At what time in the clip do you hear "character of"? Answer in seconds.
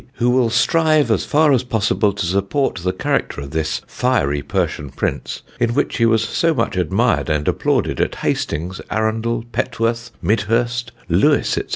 2.91-3.51